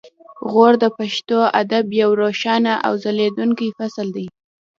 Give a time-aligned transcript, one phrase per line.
[0.51, 4.27] غور د پښتو ادب یو روښانه او ځلیدونکی فصل دی